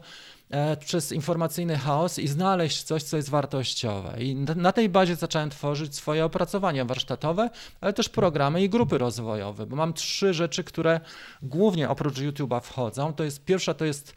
[0.80, 4.16] przez informacyjny chaos i znaleźć coś, co jest wartościowe.
[4.18, 9.66] I na tej bazie zacząłem tworzyć swoje opracowania warsztatowe, ale też programy i grupy rozwojowe,
[9.66, 11.00] bo mam trzy rzeczy, które
[11.42, 13.12] głównie oprócz YouTube'a wchodzą.
[13.12, 14.14] To jest pierwsza to jest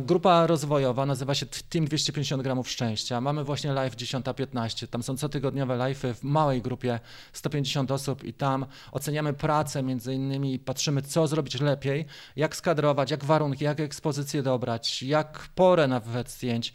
[0.00, 3.20] Grupa rozwojowa nazywa się Team 250 gramów szczęścia.
[3.20, 4.86] Mamy właśnie live 10.15.
[4.86, 7.00] Tam są cotygodniowe live'y w małej grupie
[7.32, 13.24] 150 osób i tam oceniamy pracę między innymi, patrzymy co zrobić lepiej, jak skadrować, jak
[13.24, 16.72] warunki, jak ekspozycję dobrać, jak porę nawet zdjęć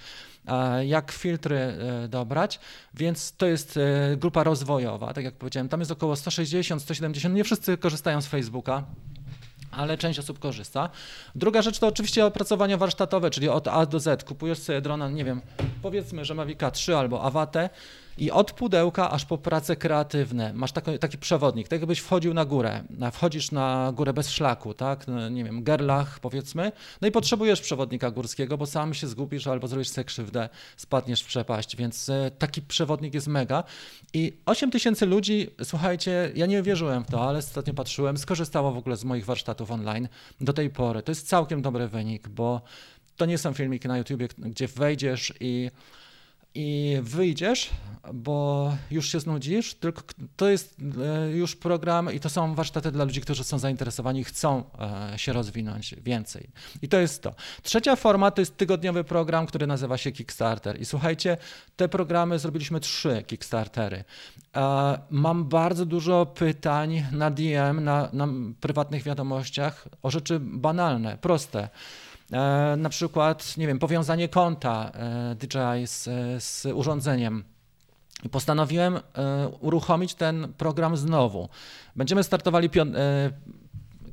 [0.86, 2.60] jak filtry e, dobrać,
[2.94, 7.44] więc to jest e, grupa rozwojowa, tak jak powiedziałem, tam jest około 160, 170, nie
[7.44, 8.84] wszyscy korzystają z Facebooka,
[9.72, 10.90] ale część osób korzysta.
[11.36, 14.24] Druga rzecz to oczywiście opracowanie warsztatowe, czyli od A do Z.
[14.24, 15.42] Kupujesz sobie drona, nie wiem,
[15.82, 17.70] powiedzmy, że Mavica 3 albo Avate
[18.20, 20.54] i od pudełka aż po prace kreatywne.
[20.54, 25.08] Masz taki, taki przewodnik, tak jakbyś wchodził na górę, wchodzisz na górę bez szlaku, tak,
[25.08, 29.68] no, nie wiem, gerlach powiedzmy, no i potrzebujesz przewodnika górskiego, bo sam się zgubisz albo
[29.68, 33.64] zrobisz sobie krzywdę, spadniesz w przepaść, więc e, taki przewodnik jest mega.
[34.14, 38.78] I 8 tysięcy ludzi, słuchajcie, ja nie wierzyłem w to, ale ostatnio patrzyłem, skorzystało w
[38.78, 40.08] ogóle z moich warsztatów online
[40.42, 41.02] do tej pory.
[41.02, 42.62] To jest całkiem dobry wynik, bo
[43.18, 45.72] to nie są filmiki na YouTubie, gdzie wejdziesz i
[46.56, 47.70] i wyjdziesz,
[48.14, 50.02] bo już się znudzisz, tylko
[50.36, 54.24] to jest e, już program i to są warsztaty dla ludzi, którzy są zainteresowani i
[54.24, 54.64] chcą
[55.14, 56.50] e, się rozwinąć więcej.
[56.82, 57.34] I to jest to.
[57.64, 60.82] Trzecia forma to jest tygodniowy program, który nazywa się Kickstarter.
[60.82, 61.38] I słuchajcie,
[61.76, 64.04] te programy zrobiliśmy trzy Kickstartery.
[64.56, 68.28] E, mam bardzo dużo pytań na DM, na, na
[68.60, 71.70] prywatnych wiadomościach o rzeczy banalne, proste.
[72.34, 76.04] E, na przykład, nie wiem, powiązanie konta e, DJI z,
[76.44, 77.44] z urządzeniem.
[78.32, 79.02] Postanowiłem e,
[79.60, 81.50] uruchomić ten program znowu.
[81.96, 82.70] Będziemy startowali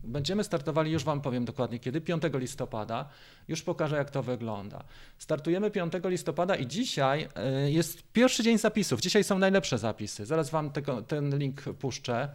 [0.04, 3.08] Będziemy startowali, już Wam powiem dokładnie kiedy, 5 listopada.
[3.48, 4.84] Już pokażę, jak to wygląda.
[5.18, 7.28] Startujemy 5 listopada i dzisiaj
[7.66, 9.00] jest pierwszy dzień zapisów.
[9.00, 10.26] Dzisiaj są najlepsze zapisy.
[10.26, 12.28] Zaraz Wam tego, ten link puszczę.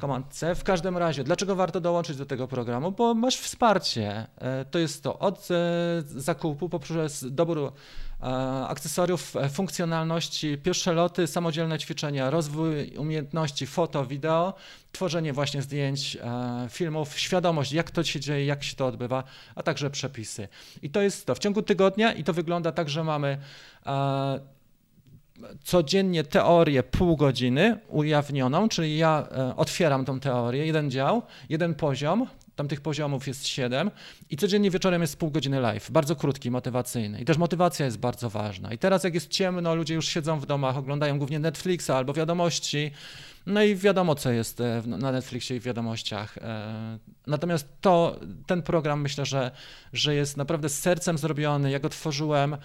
[0.00, 0.54] Command C.
[0.54, 2.92] W każdym razie, dlaczego warto dołączyć do tego programu?
[2.92, 4.26] Bo masz wsparcie.
[4.38, 8.26] E, to jest to od e, zakupu poprzez dobór e,
[8.68, 14.54] akcesoriów, funkcjonalności, pierwsze loty, samodzielne ćwiczenia, rozwój umiejętności foto, wideo,
[14.92, 16.18] tworzenie właśnie zdjęć,
[16.70, 20.48] filmów, świadomość, jak to się dzieje, jak się to odbywa, a także przepisy.
[20.82, 21.34] I to jest to.
[21.34, 23.38] W ciągu tygodnia i to wygląda tak, że mamy
[25.64, 32.26] codziennie teorię pół godziny ujawnioną, czyli ja e, otwieram tą teorię, jeden dział, jeden poziom,
[32.56, 33.90] tam tych poziomów jest siedem
[34.30, 37.20] i codziennie wieczorem jest pół godziny live, bardzo krótki, motywacyjny.
[37.20, 38.72] I też motywacja jest bardzo ważna.
[38.72, 42.90] I teraz jak jest ciemno, ludzie już siedzą w domach, oglądają głównie Netflixa albo wiadomości,
[43.46, 46.38] No i wiadomo, co jest e, na Netflixie i w wiadomościach.
[46.38, 49.50] E, natomiast to, ten program myślę, że,
[49.92, 51.70] że jest naprawdę z sercem zrobiony.
[51.70, 52.56] Ja go tworzyłem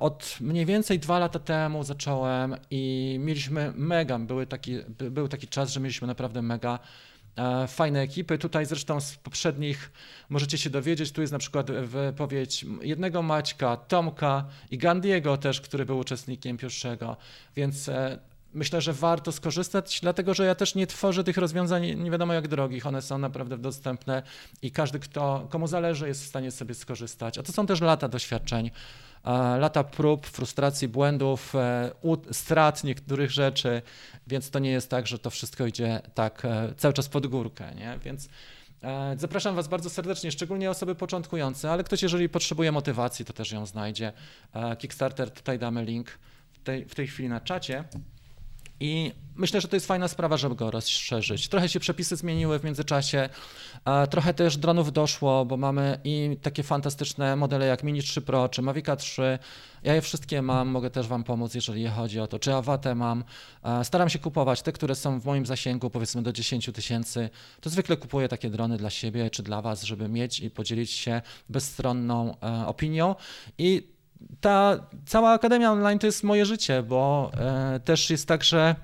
[0.00, 4.78] od mniej więcej dwa lata temu zacząłem i mieliśmy mega, były taki,
[5.10, 6.78] był taki czas, że mieliśmy naprawdę mega
[7.68, 8.38] fajne ekipy.
[8.38, 9.92] Tutaj zresztą z poprzednich
[10.28, 15.86] możecie się dowiedzieć, tu jest na przykład wypowiedź jednego Maćka, Tomka i Gandiego też, który
[15.86, 17.16] był uczestnikiem pierwszego,
[17.56, 17.90] więc
[18.54, 22.48] myślę, że warto skorzystać, dlatego że ja też nie tworzę tych rozwiązań nie wiadomo jak
[22.48, 22.86] drogich.
[22.86, 24.22] One są naprawdę dostępne
[24.62, 27.38] i każdy, kto, komu zależy, jest w stanie sobie skorzystać.
[27.38, 28.70] A to są też lata doświadczeń,
[29.58, 31.90] lata prób, frustracji, błędów, e,
[32.32, 33.82] strat niektórych rzeczy,
[34.26, 37.74] więc to nie jest tak, że to wszystko idzie tak e, cały czas pod górkę.
[37.74, 37.98] Nie?
[38.04, 38.28] Więc
[38.82, 43.52] e, Zapraszam Was bardzo serdecznie, szczególnie osoby początkujące, ale ktoś, jeżeli potrzebuje motywacji, to też
[43.52, 44.12] ją znajdzie.
[44.78, 46.18] Kickstarter, tutaj damy link
[46.52, 47.84] w tej, w tej chwili na czacie.
[48.80, 51.48] I myślę, że to jest fajna sprawa, żeby go rozszerzyć.
[51.48, 53.28] Trochę się przepisy zmieniły w międzyczasie,
[54.10, 58.62] trochę też dronów doszło, bo mamy i takie fantastyczne modele jak Mini 3 Pro czy
[58.62, 59.38] Mavic 3.
[59.82, 63.24] Ja je wszystkie mam, mogę też Wam pomóc, jeżeli chodzi o to, czy Awatę mam.
[63.82, 67.30] Staram się kupować te, które są w moim zasięgu, powiedzmy do 10 tysięcy.
[67.60, 71.22] To zwykle kupuję takie drony dla siebie czy dla Was, żeby mieć i podzielić się
[71.48, 73.14] bezstronną e, opinią.
[73.58, 73.99] I
[74.40, 78.74] ta cała Akademia Online to jest moje życie, bo e, też jest tak, że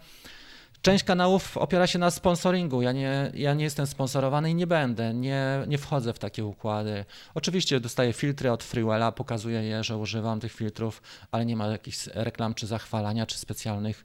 [0.83, 2.83] część kanałów opiera się na sponsoringu.
[2.83, 7.05] Ja nie, ja nie jestem sponsorowany i nie będę, nie, nie wchodzę w takie układy.
[7.35, 12.07] Oczywiście dostaję filtry od Freewella, pokazuję je, że używam tych filtrów, ale nie ma jakichś
[12.07, 14.05] reklam czy zachwalania, czy specjalnych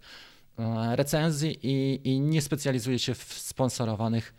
[0.59, 4.33] e, recenzji i, i nie specjalizuję się w sponsorowanych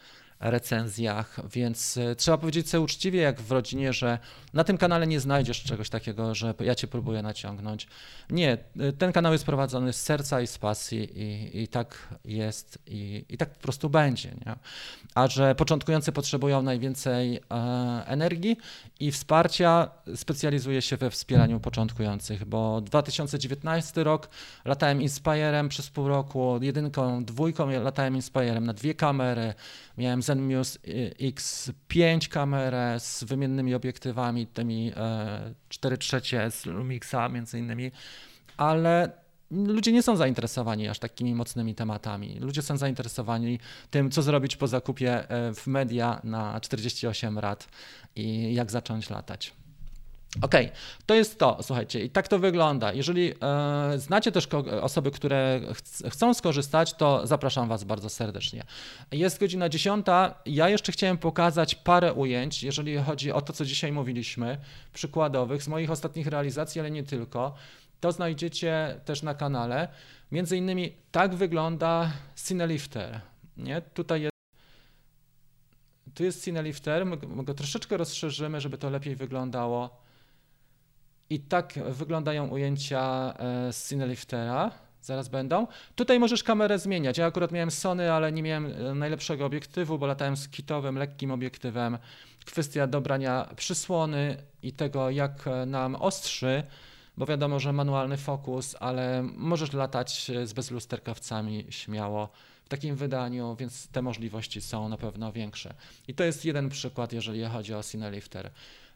[0.50, 4.18] recenzjach, więc e, trzeba powiedzieć sobie uczciwie, jak w rodzinie, że
[4.54, 7.86] na tym kanale nie znajdziesz czegoś takiego, że ja cię próbuję naciągnąć.
[8.30, 12.78] Nie, e, ten kanał jest prowadzony z serca i z pasji i, i tak jest
[12.86, 14.28] i, i tak po prostu będzie.
[14.28, 14.54] Nie?
[15.14, 17.40] A że początkujący potrzebują najwięcej e,
[18.06, 18.56] energii
[19.00, 24.28] i wsparcia, specjalizuję się we wspieraniu początkujących, bo 2019 rok
[24.64, 29.54] latałem Inspirem przez pół roku, jedynką, dwójką latałem Inspirem na dwie kamery,
[29.98, 30.78] miałem Zenmuse
[31.20, 34.92] X5 kamerę z wymiennymi obiektywami, tymi
[35.68, 37.90] 4 e, trzecie z Lumixa między innymi,
[38.56, 39.12] ale
[39.50, 42.38] ludzie nie są zainteresowani aż takimi mocnymi tematami.
[42.40, 43.58] Ludzie są zainteresowani
[43.90, 47.68] tym, co zrobić po zakupie e, w media na 48 lat
[48.16, 49.52] i jak zacząć latać.
[50.40, 50.70] Okay,
[51.06, 52.92] to jest to, słuchajcie, i tak to wygląda.
[52.92, 54.48] Jeżeli e, znacie też
[54.80, 58.64] osoby, które ch chcą skorzystać, to zapraszam Was bardzo serdecznie.
[59.12, 60.06] Jest godzina 10.
[60.46, 64.58] Ja jeszcze chciałem pokazać parę ujęć, jeżeli chodzi o to, co dzisiaj mówiliśmy,
[64.92, 67.54] przykładowych z moich ostatnich realizacji, ale nie tylko.
[68.00, 69.88] To znajdziecie też na kanale.
[70.30, 72.12] Między innymi tak wygląda
[72.46, 73.20] Cinelifter.
[73.56, 73.82] Nie?
[73.82, 74.32] Tutaj jest
[76.14, 80.01] tu jest Cinelifter, my go troszeczkę rozszerzymy, żeby to lepiej wyglądało.
[81.32, 84.70] I tak wyglądają ujęcia e, z Cineliftera.
[85.02, 85.66] Zaraz będą.
[85.94, 87.18] Tutaj możesz kamerę zmieniać.
[87.18, 91.30] Ja akurat miałem Sony, ale nie miałem e, najlepszego obiektywu, bo latałem z kitowym, lekkim
[91.30, 91.98] obiektywem.
[92.44, 96.62] Kwestia dobrania przysłony i tego, jak e, nam ostrzy,
[97.16, 102.28] bo wiadomo, że manualny fokus, ale możesz latać z bezlusterkowcami śmiało
[102.64, 105.74] w takim wydaniu, więc te możliwości są na pewno większe.
[106.08, 108.50] I to jest jeden przykład, jeżeli chodzi o Cinelifter.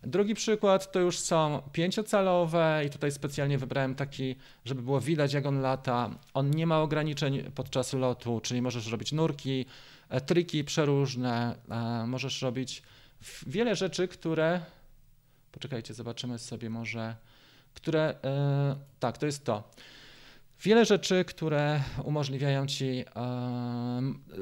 [0.07, 5.47] Drugi przykład to już są pięciocalowe i tutaj specjalnie wybrałem taki, żeby było widać jak
[5.47, 6.11] on lata.
[6.35, 9.67] On nie ma ograniczeń podczas lotu, czyli możesz robić nurki,
[10.09, 12.83] e, triki przeróżne, e, możesz robić
[13.47, 14.61] wiele rzeczy, które,
[15.53, 17.17] poczekajcie, zobaczymy sobie może,
[17.75, 19.71] które, e, tak, to jest to.
[20.63, 23.05] Wiele rzeczy, które umożliwiają ci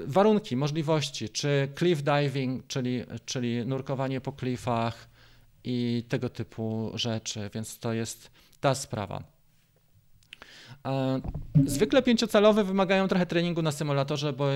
[0.07, 5.13] warunki, możliwości, czy cliff diving, czyli, czyli nurkowanie po klifach,
[5.64, 9.35] i tego typu rzeczy, więc to jest ta sprawa.
[10.87, 11.20] E,
[11.66, 14.46] zwykle pięciocalowe wymagają trochę treningu na symulatorze, bo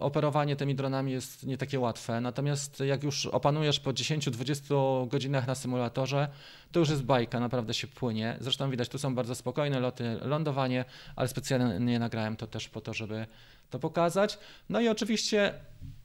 [0.00, 2.20] operowanie tymi dronami jest nie takie łatwe.
[2.20, 6.28] Natomiast jak już opanujesz po 10-20 godzinach na symulatorze,
[6.72, 8.36] to już jest bajka, naprawdę się płynie.
[8.40, 10.84] Zresztą widać, tu są bardzo spokojne loty, lądowanie,
[11.16, 13.26] ale specjalnie nagrałem to też po to, żeby
[13.70, 14.38] to pokazać.
[14.68, 15.54] No i oczywiście,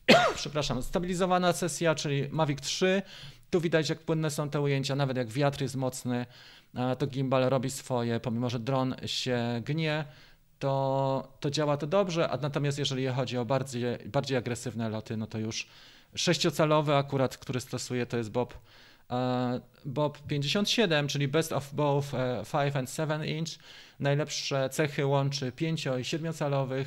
[0.36, 3.02] przepraszam, stabilizowana sesja, czyli Mavic 3
[3.54, 6.26] tu widać, jak płynne są te ujęcia, nawet jak wiatr jest mocny,
[6.98, 10.06] to gimbal robi swoje, pomimo że dron się gnie,
[10.60, 15.28] to, to działa to dobrze, a natomiast jeżeli chodzi o bardziej, bardziej agresywne loty, no
[15.28, 15.68] to już
[16.16, 18.54] sześciocalowy akurat, który stosuję, to jest Bob
[19.86, 22.08] Bob 57, czyli Best of Both
[22.52, 23.50] 5 and 7 inch.
[24.00, 26.86] Najlepsze cechy łączy 5 i 7-calowych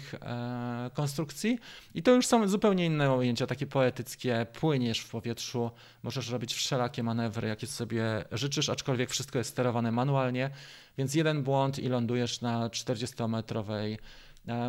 [0.94, 1.58] konstrukcji
[1.94, 5.70] i to już są zupełnie inne ujęcia, takie poetyckie, płyniesz w powietrzu,
[6.02, 10.50] możesz robić wszelakie manewry, jakie sobie życzysz, aczkolwiek wszystko jest sterowane manualnie,
[10.98, 13.98] więc jeden błąd i lądujesz na 40-metrowej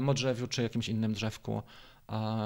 [0.02, 1.62] modrzewiu czy jakimś innym drzewku.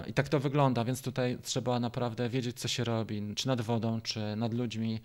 [0.08, 4.02] I tak to wygląda, więc tutaj trzeba naprawdę wiedzieć, co się robi, czy nad wodą,
[4.02, 5.02] czy nad ludźmi,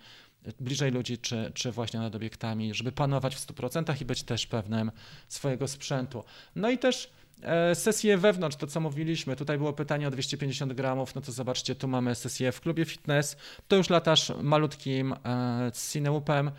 [0.59, 4.91] bliżej ludzi, czy, czy właśnie nad obiektami, żeby panować w 100% i być też pewnym
[5.27, 6.23] swojego sprzętu.
[6.55, 11.15] No i też e, sesje wewnątrz, to co mówiliśmy, tutaj było pytanie o 250 gramów,
[11.15, 16.51] no to zobaczcie, tu mamy sesję w klubie fitness, to już latasz malutkim e, Cineupem,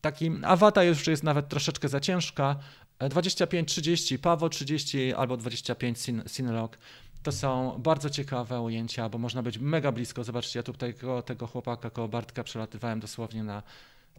[0.00, 2.56] taki Awata już jest nawet troszeczkę za ciężka,
[3.00, 5.98] 25-30, Pawo 30 albo 25
[6.32, 6.78] Cinelog.
[7.22, 10.24] To są bardzo ciekawe ujęcia, bo można być mega blisko.
[10.24, 13.62] Zobaczcie, ja tutaj koło tego chłopaka, koło Bartka przelatywałem dosłownie na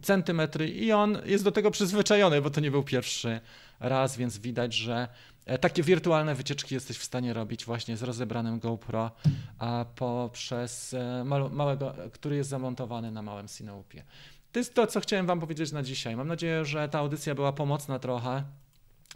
[0.02, 3.40] centymetry i on jest do tego przyzwyczajony, bo to nie był pierwszy
[3.80, 5.08] raz, więc widać, że
[5.46, 9.10] e, takie wirtualne wycieczki jesteś w stanie robić właśnie z rozebranym GoPro
[9.58, 14.04] a poprzez e, małego, który jest zamontowany na małym Cineupie.
[14.52, 16.16] To jest to, co chciałem Wam powiedzieć na dzisiaj.
[16.16, 18.44] Mam nadzieję, że ta audycja była pomocna trochę.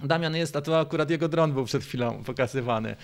[0.05, 2.97] Damian jest, a to akurat jego dron był przed chwilą pokazywany.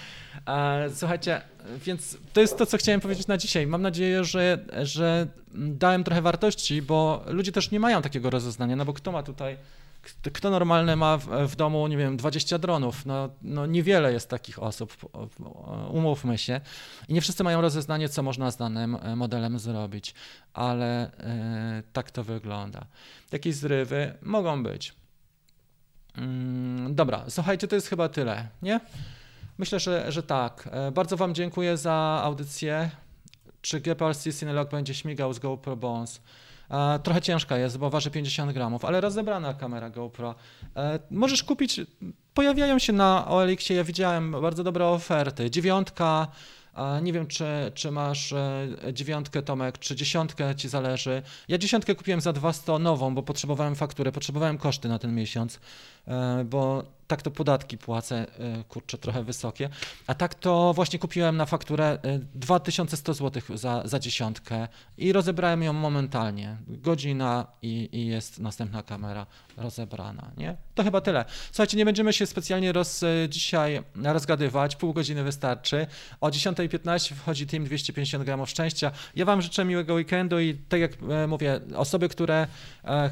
[0.94, 1.40] Słuchajcie,
[1.86, 3.66] więc to jest to, co chciałem powiedzieć na dzisiaj.
[3.66, 8.84] Mam nadzieję, że, że dałem trochę wartości, bo ludzie też nie mają takiego rozeznania, no
[8.84, 9.56] bo kto ma tutaj,
[10.32, 13.06] kto normalny ma w, w domu, nie wiem, 20 dronów?
[13.06, 14.96] No, no niewiele jest takich osób,
[15.90, 16.60] umówmy się.
[17.08, 20.14] I nie wszyscy mają rozeznanie, co można z danym e, modelem zrobić,
[20.52, 22.86] ale e, tak to wygląda.
[23.32, 25.03] Jakieś zrywy mogą być.
[26.16, 28.80] Mm, dobra, słuchajcie, to jest chyba tyle, nie?
[29.58, 30.68] Myślę, że, że tak.
[30.72, 32.90] E, bardzo Wam dziękuję za audycję.
[33.60, 36.20] Czy GPRC Cinelog będzie śmigał z GoPro Bones?
[36.70, 40.34] E, trochę ciężka jest, bo waży 50 gramów, ale rozebrana kamera GoPro.
[40.76, 41.80] E, możesz kupić,
[42.34, 45.50] pojawiają się na OLX-ie, ja widziałem bardzo dobre oferty.
[45.50, 46.26] Dziewiątka,
[47.02, 48.34] nie wiem, czy, czy masz
[48.92, 51.22] dziewiątkę, Tomek, czy dziesiątkę ci zależy.
[51.48, 55.60] Ja dziesiątkę kupiłem za 200 nową, bo potrzebowałem fakturę, potrzebowałem koszty na ten miesiąc.
[56.08, 59.68] E, bo tak to podatki płacę, e, kurczę, trochę wysokie.
[60.06, 61.98] A tak to właśnie kupiłem na fakturę
[62.34, 66.56] 2100 e, zł za, za dziesiątkę i rozebrałem ją momentalnie.
[66.66, 70.56] Godzina i, i jest następna kamera rozebrana, nie?
[70.74, 71.24] To chyba tyle.
[71.52, 75.86] Słuchajcie, nie będziemy się specjalnie roz, dzisiaj rozgadywać, pół godziny wystarczy.
[76.20, 78.90] O 10.15 wchodzi Team 250 gramów szczęścia.
[79.16, 80.92] Ja Wam życzę miłego weekendu i tak jak
[81.28, 82.46] mówię, osoby, które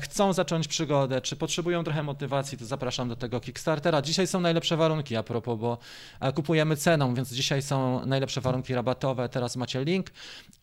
[0.00, 4.02] chcą zacząć przygodę, czy potrzebują trochę motywacji, to zapraszam zapraszam do tego Kickstartera.
[4.02, 5.78] Dzisiaj są najlepsze warunki a propos, bo
[6.20, 9.28] e, kupujemy ceną, więc dzisiaj są najlepsze warunki rabatowe.
[9.28, 10.10] Teraz macie link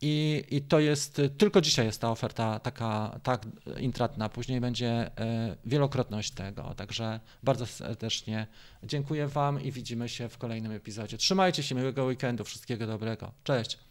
[0.02, 3.42] i, i to jest, tylko dzisiaj jest ta oferta taka tak
[3.78, 4.30] intratna.
[4.30, 6.74] Później będzie e, wielokrotność tego.
[6.78, 8.48] Także bardzo serdecznie
[8.84, 11.18] dziękuję Wam i widzimy się w kolejnym epizodzie.
[11.18, 13.32] Trzymajcie się, miłego weekendu, wszystkiego dobrego.
[13.44, 13.89] Cześć.